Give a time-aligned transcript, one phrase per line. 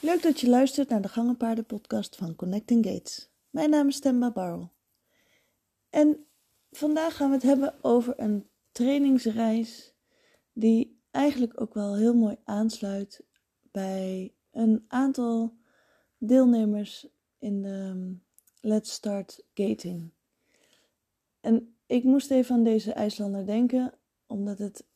[0.00, 3.30] Leuk dat je luistert naar de Gangenpaarden podcast van Connecting Gates.
[3.50, 4.72] Mijn naam is Temba Barrel.
[5.90, 6.26] En
[6.70, 9.94] vandaag gaan we het hebben over een trainingsreis
[10.52, 13.24] die eigenlijk ook wel heel mooi aansluit
[13.70, 15.56] bij een aantal
[16.18, 17.08] deelnemers
[17.38, 18.24] in de um,
[18.60, 20.12] Let's Start Gating.
[21.40, 23.94] En ik moest even aan deze IJslander denken,
[24.26, 24.86] omdat het,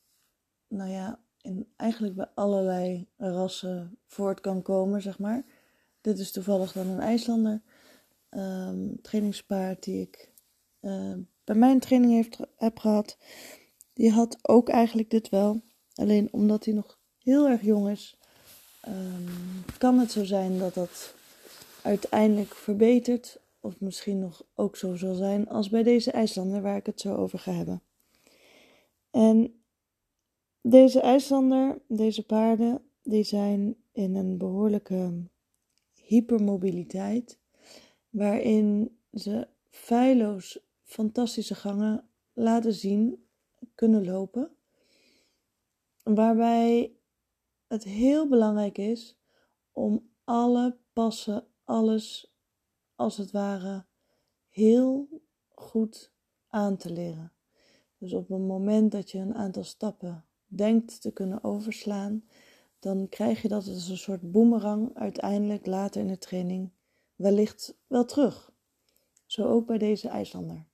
[0.68, 5.44] nou ja, in eigenlijk bij allerlei rassen voort kan komen, zeg maar.
[6.00, 7.62] Dit is toevallig dan een IJslander.
[8.30, 10.30] Um, trainingspaard die ik
[10.80, 13.16] uh, bij mijn training heeft, heb gehad.
[13.92, 15.62] Die had ook eigenlijk dit wel.
[15.94, 18.18] Alleen omdat hij nog heel erg jong is,
[18.88, 21.14] um, kan het zo zijn dat dat
[21.82, 23.40] uiteindelijk verbetert.
[23.60, 27.14] Of misschien nog ook zo zal zijn als bij deze IJslander waar ik het zo
[27.14, 27.82] over ga hebben.
[29.10, 29.61] En
[30.62, 35.28] deze IJslander, deze paarden, die zijn in een behoorlijke
[35.92, 37.38] hypermobiliteit,
[38.10, 43.26] waarin ze feilloos fantastische gangen laten zien,
[43.74, 44.56] kunnen lopen.
[46.02, 46.96] Waarbij
[47.66, 49.18] het heel belangrijk is
[49.72, 52.34] om alle passen, alles
[52.94, 53.84] als het ware
[54.48, 55.08] heel
[55.48, 56.12] goed
[56.46, 57.32] aan te leren.
[57.98, 62.24] Dus op het moment dat je een aantal stappen denkt te kunnen overslaan,
[62.78, 66.70] dan krijg je dat als een soort boemerang uiteindelijk later in de training
[67.16, 68.52] wellicht wel terug.
[69.26, 70.64] Zo ook bij deze IJslander.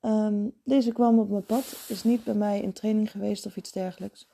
[0.00, 3.72] Um, deze kwam op mijn pad, is niet bij mij in training geweest of iets
[3.72, 4.28] dergelijks.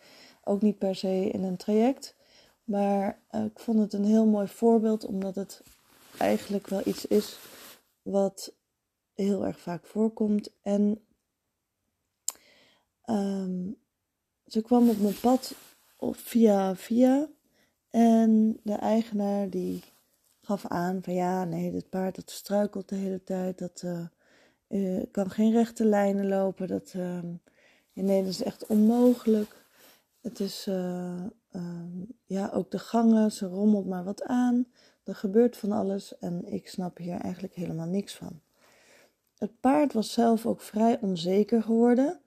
[0.45, 2.17] Ook niet per se in een traject.
[2.65, 5.63] Maar uh, ik vond het een heel mooi voorbeeld, omdat het
[6.19, 7.39] eigenlijk wel iets is
[8.03, 8.53] wat
[9.15, 10.51] heel erg vaak voorkomt.
[10.63, 11.01] En
[13.07, 13.77] um,
[14.49, 15.55] ze kwam op mijn pad
[15.99, 17.29] via via.
[17.91, 19.83] En de eigenaar die
[20.41, 23.59] gaf aan van ja, nee, dit paard dat struikelt de hele tijd.
[23.59, 23.85] Dat
[24.69, 26.69] uh, kan geen rechte lijnen lopen.
[26.69, 27.21] Dat, uh,
[27.93, 29.67] nee, dat is echt onmogelijk.
[30.21, 31.25] Het is, uh,
[32.25, 34.67] ja, ook de gangen, ze rommelt maar wat aan.
[35.05, 38.41] Er gebeurt van alles en ik snap hier eigenlijk helemaal niks van.
[39.39, 42.21] Het paard was zelf ook vrij onzeker geworden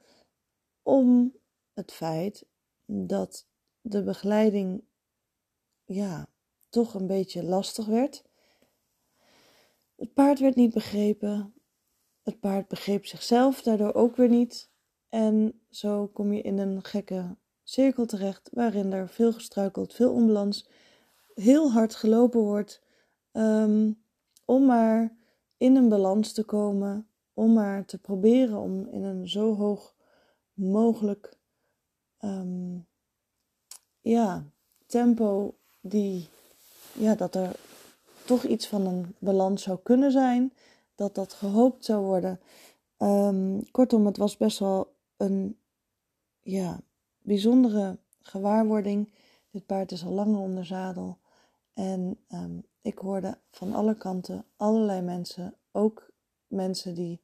[0.81, 1.33] om
[1.73, 2.45] het feit
[2.85, 3.47] dat
[3.81, 4.83] de begeleiding
[5.85, 6.29] ja,
[6.69, 8.23] toch een beetje lastig werd.
[9.95, 11.53] Het paard werd niet begrepen.
[12.21, 14.71] Het paard begreep zichzelf daardoor ook weer niet.
[15.09, 20.69] En zo kom je in een gekke cirkel terecht waarin er veel gestruikeld, veel onbalans,
[21.33, 22.83] heel hard gelopen wordt
[23.31, 24.03] um,
[24.45, 25.17] om maar
[25.57, 29.95] in een balans te komen, om maar te proberen om in een zo hoog
[30.53, 31.39] mogelijk
[32.21, 32.87] um,
[34.01, 34.43] ja,
[34.85, 36.27] tempo die,
[36.93, 37.55] ja, dat er
[38.25, 40.53] toch iets van een balans zou kunnen zijn,
[40.95, 42.39] dat dat gehoopt zou worden.
[42.97, 45.57] Um, kortom, het was best wel een
[46.41, 46.79] ja,
[47.21, 49.09] bijzondere gewaarwording.
[49.51, 51.17] Dit paard is al langer onder zadel.
[51.73, 56.11] En um, ik hoorde van alle kanten allerlei mensen, ook
[56.47, 57.21] mensen die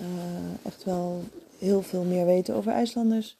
[0.00, 1.22] uh, echt wel
[1.58, 3.38] heel veel meer weten over IJslanders,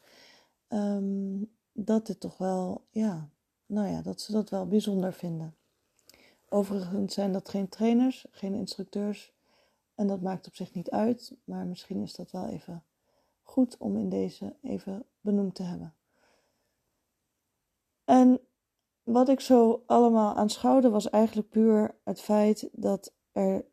[0.68, 3.30] um, dat het toch wel, ja,
[3.66, 5.56] nou ja, dat ze dat wel bijzonder vinden.
[6.48, 9.34] Overigens zijn dat geen trainers, geen instructeurs.
[9.94, 12.84] En dat maakt op zich niet uit, maar misschien is dat wel even
[13.42, 15.94] goed om in deze even benoemd te hebben.
[18.04, 18.40] En
[19.02, 23.64] wat ik zo allemaal aanschouwde was eigenlijk puur het feit dat er.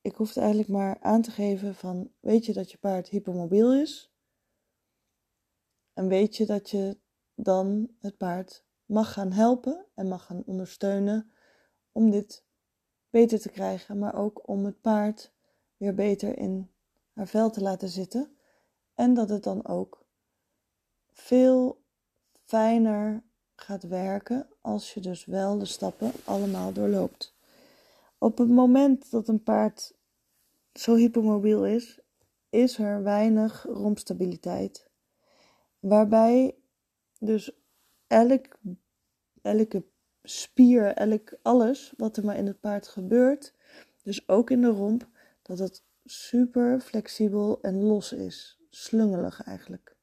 [0.00, 4.13] Ik hoefde eigenlijk maar aan te geven van weet je dat je paard hypermobiel is?
[5.94, 6.98] En weet je dat je
[7.34, 11.32] dan het paard mag gaan helpen en mag gaan ondersteunen
[11.92, 12.44] om dit
[13.10, 15.32] beter te krijgen, maar ook om het paard
[15.76, 16.70] weer beter in
[17.12, 18.36] haar vel te laten zitten.
[18.94, 20.06] En dat het dan ook
[21.12, 21.82] veel
[22.44, 23.22] fijner
[23.56, 27.34] gaat werken als je dus wel de stappen allemaal doorloopt.
[28.18, 29.94] Op het moment dat een paard
[30.72, 32.00] zo hypermobiel is,
[32.50, 34.83] is er weinig rompstabiliteit.
[35.84, 36.56] Waarbij
[37.18, 37.52] dus
[38.06, 38.58] elk,
[39.42, 39.84] elke
[40.22, 43.54] spier, elk alles wat er maar in het paard gebeurt,
[44.02, 45.08] dus ook in de romp,
[45.42, 48.58] dat het super flexibel en los is.
[48.70, 49.96] Slungelig eigenlijk.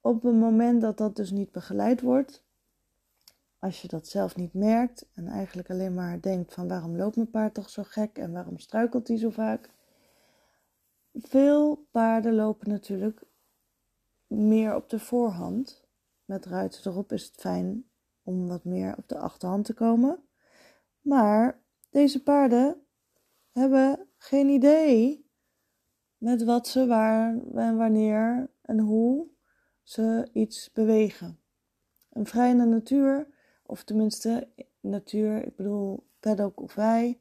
[0.00, 2.44] Op het moment dat dat dus niet begeleid wordt,
[3.58, 7.30] als je dat zelf niet merkt en eigenlijk alleen maar denkt van waarom loopt mijn
[7.30, 9.70] paard toch zo gek en waarom struikelt hij zo vaak.
[11.12, 13.30] Veel paarden lopen natuurlijk
[14.32, 15.84] meer op de voorhand.
[16.24, 17.90] Met ruiten erop is het fijn
[18.22, 20.24] om wat meer op de achterhand te komen.
[21.00, 22.86] Maar deze paarden
[23.52, 25.30] hebben geen idee
[26.16, 29.26] met wat ze waar en wanneer en hoe
[29.82, 31.40] ze iets bewegen.
[32.12, 32.26] Een
[32.58, 33.26] de natuur,
[33.62, 34.48] of tenminste
[34.80, 37.20] natuur, ik bedoel paddock of wij,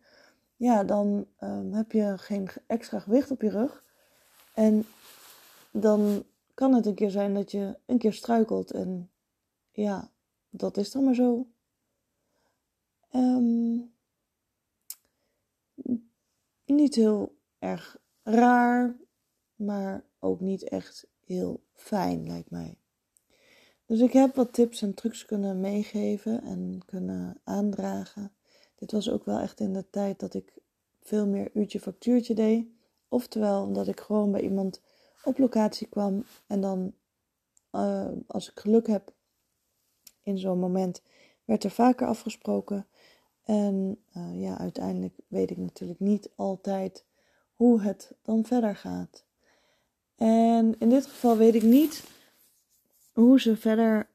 [0.55, 3.83] ja, dan um, heb je geen extra gewicht op je rug.
[4.53, 4.85] En
[5.71, 6.25] dan
[6.61, 9.11] kan het een keer zijn dat je een keer struikelt en
[9.71, 10.11] ja,
[10.49, 11.47] dat is dan maar zo.
[13.15, 13.93] Um,
[16.65, 18.97] niet heel erg raar,
[19.55, 22.77] maar ook niet echt heel fijn, lijkt mij.
[23.85, 28.33] Dus ik heb wat tips en trucs kunnen meegeven en kunnen aandragen.
[28.75, 30.53] Dit was ook wel echt in de tijd dat ik
[30.99, 32.67] veel meer uurtje factuurtje deed.
[33.07, 34.81] Oftewel omdat ik gewoon bij iemand
[35.23, 36.93] op locatie kwam en dan,
[37.71, 39.13] uh, als ik geluk heb,
[40.23, 41.01] in zo'n moment
[41.45, 42.87] werd er vaker afgesproken.
[43.43, 47.05] En uh, ja, uiteindelijk weet ik natuurlijk niet altijd
[47.55, 49.25] hoe het dan verder gaat.
[50.15, 52.03] En in dit geval weet ik niet
[53.13, 54.09] hoe ze verder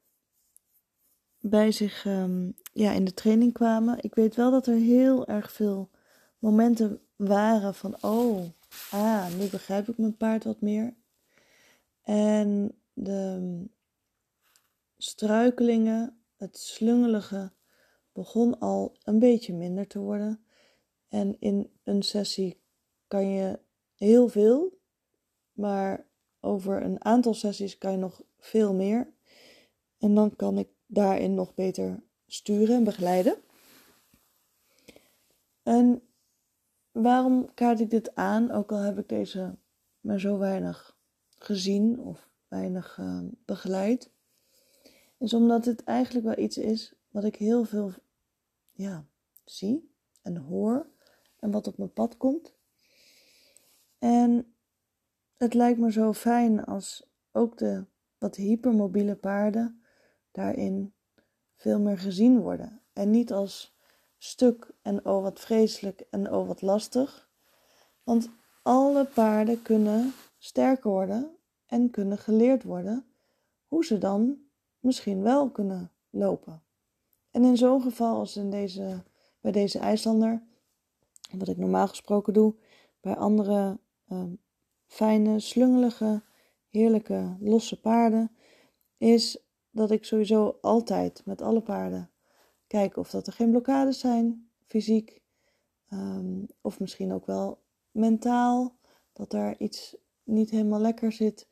[1.39, 4.03] bij zich um, ja, in de training kwamen.
[4.03, 5.89] Ik weet wel dat er heel erg veel
[6.39, 8.43] momenten waren van, oh,
[8.91, 10.95] ah, nu begrijp ik mijn paard wat meer.
[12.01, 13.65] En de
[14.97, 17.51] struikelingen, het slungelige,
[18.11, 20.45] begon al een beetje minder te worden.
[21.07, 22.61] En in een sessie
[23.07, 23.59] kan je
[23.95, 24.79] heel veel,
[25.51, 26.05] maar
[26.39, 29.13] over een aantal sessies kan je nog veel meer.
[29.97, 33.37] En dan kan ik daarin nog beter sturen en begeleiden.
[35.63, 36.06] En
[37.01, 39.55] waarom kaart ik dit aan, ook al heb ik deze
[39.99, 40.97] maar zo weinig
[41.37, 44.11] gezien of weinig uh, begeleid?
[45.17, 47.93] Is omdat het eigenlijk wel iets is wat ik heel veel
[48.71, 49.05] ja,
[49.43, 49.91] zie
[50.21, 50.87] en hoor
[51.39, 52.53] en wat op mijn pad komt.
[53.99, 54.53] En
[55.37, 57.85] het lijkt me zo fijn als ook de
[58.17, 59.81] wat hypermobiele paarden
[60.31, 60.93] daarin
[61.55, 62.81] veel meer gezien worden.
[62.93, 63.76] En niet als
[64.17, 67.29] stuk en oh wat vreselijk en oh wat lastig.
[68.03, 68.29] Want
[68.63, 73.05] alle paarden kunnen sterker worden en kunnen geleerd worden
[73.67, 74.37] hoe ze dan
[74.79, 76.63] misschien wel kunnen lopen.
[77.31, 79.03] En in zo'n geval als in deze,
[79.41, 80.43] bij deze IJslander,
[81.31, 82.55] wat ik normaal gesproken doe,
[82.99, 84.33] bij andere ehm,
[84.85, 86.23] fijne, slungelige,
[86.69, 88.31] heerlijke, losse paarden,
[88.97, 89.37] is
[89.69, 92.11] dat ik sowieso altijd met alle paarden
[92.67, 95.21] kijk of dat er geen blokkades zijn, fysiek,
[95.93, 97.59] um, of misschien ook wel
[97.91, 98.75] mentaal,
[99.13, 101.47] dat er iets niet helemaal lekker zit.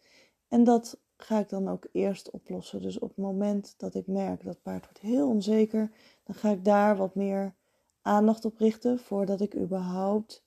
[0.47, 2.81] En dat ga ik dan ook eerst oplossen.
[2.81, 5.91] Dus op het moment dat ik merk dat paard wordt heel onzeker,
[6.23, 7.55] dan ga ik daar wat meer
[8.01, 10.43] aandacht op richten voordat ik überhaupt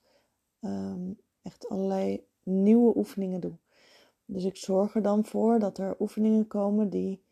[0.61, 3.57] um, echt allerlei nieuwe oefeningen doe.
[4.25, 7.23] Dus ik zorg er dan voor dat er oefeningen komen die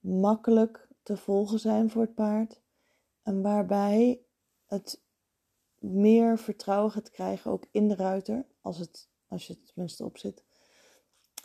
[0.00, 2.60] makkelijk te volgen zijn voor het paard
[3.22, 4.20] en waarbij
[4.66, 5.00] het
[5.78, 10.18] meer vertrouwen gaat krijgen ook in de ruiter, als, het, als je het tenminste op
[10.18, 10.44] zit.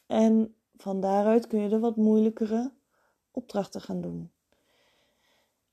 [0.08, 2.72] En van daaruit kun je de wat moeilijkere
[3.32, 4.32] opdrachten gaan doen.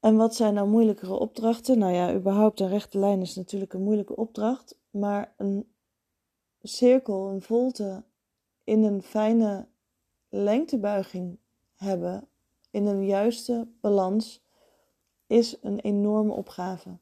[0.00, 1.78] En wat zijn nou moeilijkere opdrachten?
[1.78, 5.72] Nou ja, überhaupt een rechte lijn is natuurlijk een moeilijke opdracht, maar een
[6.62, 8.04] cirkel, een volte
[8.64, 9.66] in een fijne
[10.28, 11.38] lengtebuiging
[11.74, 12.28] hebben,
[12.78, 14.44] in een juiste balans,
[15.26, 16.98] is een enorme opgave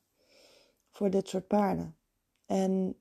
[0.90, 1.96] voor dit soort paarden.
[2.46, 2.96] En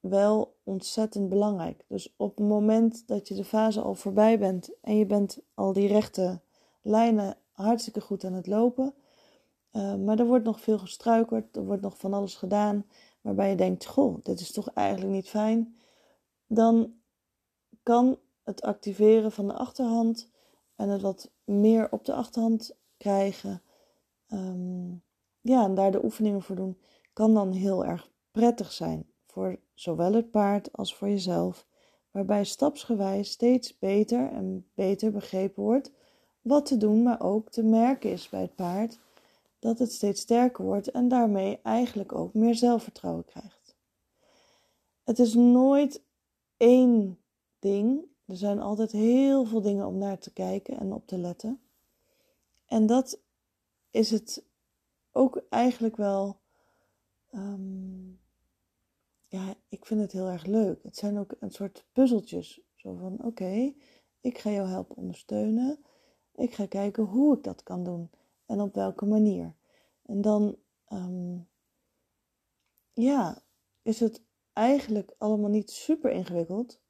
[0.00, 1.84] wel ontzettend belangrijk.
[1.88, 5.72] Dus op het moment dat je de fase al voorbij bent en je bent al
[5.72, 6.40] die rechte
[6.82, 8.94] lijnen hartstikke goed aan het lopen,
[9.72, 12.86] uh, maar er wordt nog veel gestruikeld, er wordt nog van alles gedaan
[13.20, 15.76] waarbij je denkt: Goh, dit is toch eigenlijk niet fijn.
[16.46, 16.94] Dan
[17.82, 20.30] kan het activeren van de achterhand
[20.76, 23.62] en het wat meer op de achterhand krijgen,
[24.28, 25.02] um,
[25.40, 26.78] ja, en daar de oefeningen voor doen,
[27.12, 31.66] kan dan heel erg prettig zijn voor zowel het paard als voor jezelf,
[32.10, 35.92] waarbij stapsgewijs steeds beter en beter begrepen wordt
[36.40, 38.98] wat te doen, maar ook te merken is bij het paard
[39.58, 43.76] dat het steeds sterker wordt en daarmee eigenlijk ook meer zelfvertrouwen krijgt.
[45.04, 46.02] Het is nooit
[46.56, 47.18] één
[47.58, 48.04] ding.
[48.26, 51.60] Er zijn altijd heel veel dingen om naar te kijken en op te letten.
[52.66, 53.20] En dat
[53.90, 54.44] is het
[55.12, 56.40] ook eigenlijk wel.
[57.34, 58.20] Um,
[59.28, 60.82] ja, ik vind het heel erg leuk.
[60.82, 62.60] Het zijn ook een soort puzzeltjes.
[62.74, 63.74] Zo van: oké,
[64.20, 65.84] ik ga jou helpen ondersteunen.
[66.34, 68.10] Ik ga kijken hoe ik dat kan doen.
[68.46, 69.54] en op welke manier.
[70.02, 71.38] En dan, ehm,
[72.92, 73.42] ja,
[73.82, 76.80] is het eigenlijk allemaal niet super ingewikkeld.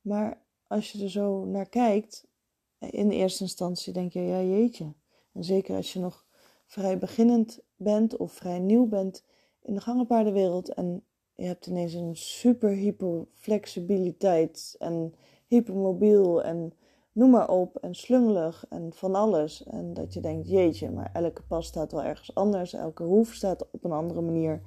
[0.00, 0.41] Maar
[0.72, 2.26] als je er zo naar kijkt,
[2.78, 4.92] in eerste instantie denk je, ja jeetje.
[5.32, 6.26] En zeker als je nog
[6.66, 9.24] vrij beginnend bent of vrij nieuw bent
[9.62, 15.14] in de gangenpaardenwereld en je hebt ineens een super hyper flexibiliteit en
[15.46, 16.72] hypermobiel en
[17.12, 19.64] noem maar op en slungelig en van alles.
[19.64, 23.70] En dat je denkt, jeetje, maar elke pas staat wel ergens anders, elke hoef staat
[23.70, 24.62] op een andere manier.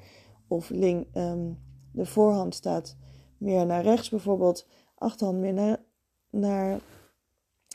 [0.47, 1.51] Of link, ehm,
[1.91, 2.97] de voorhand staat
[3.38, 5.85] meer naar rechts bijvoorbeeld, achterhand meer naar,
[6.39, 6.80] naar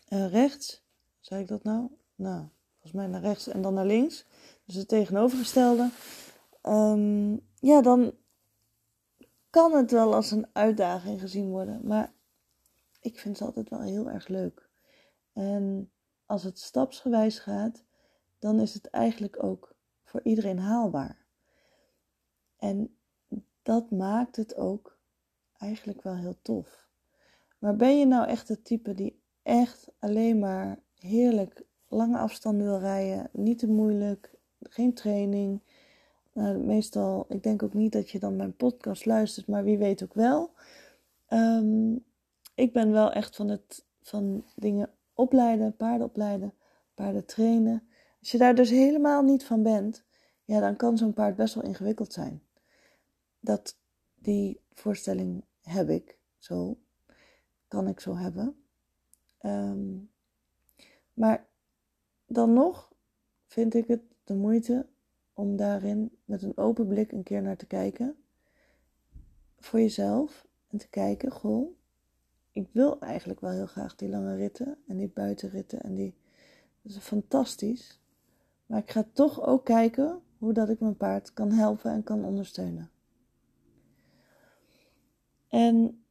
[0.08, 0.82] uh, rechts.
[1.20, 1.88] Zei ik dat nou?
[2.14, 4.24] Nou, volgens mij naar rechts en dan naar links.
[4.64, 5.90] Dus het tegenovergestelde.
[6.62, 8.14] Um, ja, dan
[9.50, 11.86] kan het wel als een uitdaging gezien worden.
[11.86, 12.12] Maar
[13.00, 14.68] ik vind het altijd wel heel erg leuk.
[15.32, 15.90] En
[16.26, 17.84] als het stapsgewijs gaat,
[18.38, 19.74] dan is het eigenlijk ook
[20.04, 21.24] voor iedereen haalbaar.
[22.56, 22.96] En
[23.62, 24.98] dat maakt het ook
[25.58, 26.89] eigenlijk wel heel tof.
[27.60, 32.78] Maar ben je nou echt het type die echt alleen maar heerlijk lange afstanden wil
[32.78, 35.60] rijden, niet te moeilijk, geen training.
[36.32, 40.02] Nou, meestal, ik denk ook niet dat je dan mijn podcast luistert, maar wie weet
[40.02, 40.50] ook wel.
[41.26, 41.92] Ehm,
[42.54, 46.54] ik ben wel echt van, het, van dingen opleiden, paarden opleiden,
[46.94, 47.82] paarden trainen.
[48.20, 50.04] Als je daar dus helemaal niet van bent,
[50.44, 52.42] ja, dan kan zo'n paard best wel ingewikkeld zijn.
[53.40, 53.76] Dat,
[54.14, 56.76] die voorstelling heb ik zo,
[57.70, 58.56] kan ik zo hebben.
[59.38, 59.96] Ehm,
[61.14, 61.46] maar
[62.26, 62.92] dan nog
[63.46, 64.86] vind ik het de moeite
[65.32, 68.16] om daarin met een open blik een keer naar te kijken.
[69.58, 70.48] Voor jezelf.
[70.68, 71.76] En te kijken, goh,
[72.52, 76.14] ik wil eigenlijk wel heel graag die lange ritten en die buitenritten en die.
[76.82, 78.00] Dat is fantastisch.
[78.66, 82.24] Maar ik ga toch ook kijken hoe dat ik mijn paard kan helpen en kan
[82.24, 82.90] ondersteunen.
[85.48, 86.04] En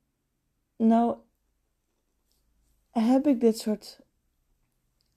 [0.75, 1.17] nou
[2.99, 3.99] heb ik dit soort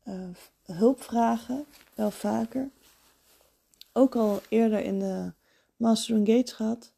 [0.08, 0.28] uh,
[0.62, 2.70] hulpvragen wel vaker.
[3.92, 5.32] Ook al eerder in de
[5.76, 6.92] Master Engage gehad.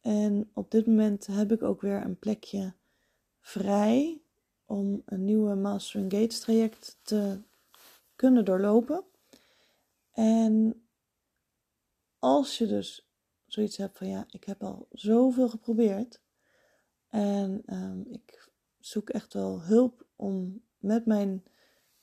[0.00, 2.72] En op dit moment heb ik ook weer een plekje
[3.40, 4.20] vrij
[4.66, 7.40] om een nieuwe Master Engage traject te
[8.16, 9.04] kunnen doorlopen.
[10.12, 10.82] En
[12.18, 13.08] als je dus
[13.46, 16.20] zoiets hebt van ja, ik heb al zoveel geprobeerd
[17.08, 18.47] en um, ik
[18.88, 21.42] zoek echt wel hulp om met mijn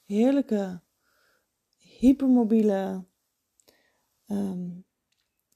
[0.04, 0.82] heerlijke,
[1.78, 3.04] hypermobiele
[4.28, 4.86] um,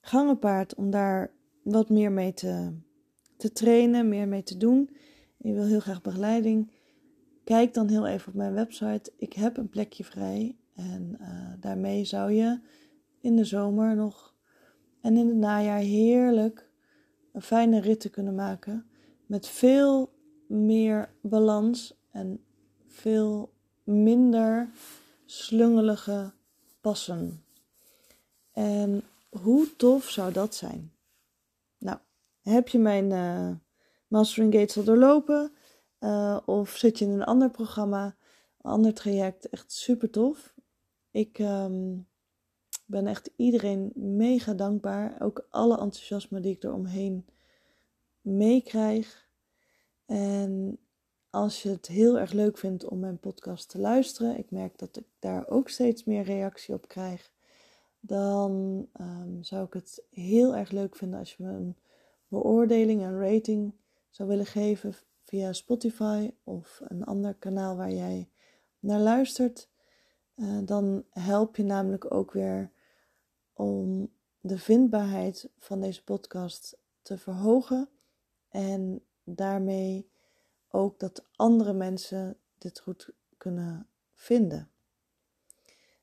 [0.02, 1.34] gangenpaard, om daar
[1.64, 2.74] wat meer mee te,
[3.38, 4.90] te trainen, meer mee te doen.
[5.38, 6.72] Je wil heel graag begeleiding.
[7.44, 9.12] Kijk dan heel even op mijn website.
[9.18, 10.58] Ik heb een plekje vrij.
[10.76, 12.60] En uh, daarmee zou je
[13.22, 14.36] in de zomer nog
[15.02, 16.70] en in het najaar heerlijk
[17.34, 18.86] een fijne ritten kunnen maken.
[19.26, 20.18] Met veel
[20.50, 22.44] meer balans en
[22.88, 23.54] veel
[23.84, 24.70] minder
[25.26, 26.32] slungelige
[26.82, 27.44] passen.
[28.52, 30.94] En hoe tof zou dat zijn?
[31.78, 31.98] Nou,
[32.42, 33.52] heb je mijn uh,
[34.08, 35.52] Mastering Gates al doorlopen?
[36.00, 38.06] Uh, of zit je in een ander programma,
[38.62, 39.50] een ander traject?
[39.50, 40.56] Echt super tof.
[41.12, 42.08] Ik um,
[42.86, 45.22] ben echt iedereen mega dankbaar.
[45.22, 47.26] Ook alle enthousiasme die ik eromheen
[48.22, 49.29] meekrijg.
[50.10, 50.80] En
[51.30, 54.98] als je het heel erg leuk vindt om mijn podcast te luisteren, ik merk dat
[54.98, 57.32] ik daar ook steeds meer reactie op krijg,
[58.00, 61.78] dan um, zou ik het heel erg leuk vinden als je me een
[62.28, 63.74] beoordeling, een rating
[64.10, 68.30] zou willen geven via Spotify of een ander kanaal waar jij
[68.80, 69.70] naar luistert.
[70.36, 72.72] Uh, dan help je namelijk ook weer
[73.54, 77.90] om de vindbaarheid van deze podcast te verhogen
[78.50, 79.04] en
[79.36, 80.10] daarmee
[80.70, 84.70] ook dat andere mensen dit goed kunnen vinden.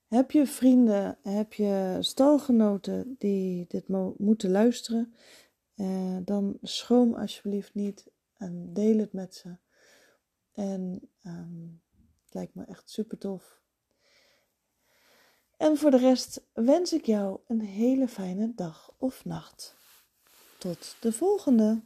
[0.06, 5.14] Heb je vrienden, heb je stalgenoten die dit moeten luisteren,
[5.74, 9.56] eh, dan schroom alsjeblieft niet en deel het met ze.
[10.52, 11.82] En um,
[12.24, 13.60] het lijkt me echt super tof.
[15.56, 19.76] En voor de rest wens ik jou een hele fijne dag of nacht.
[20.58, 21.82] Tot de volgende!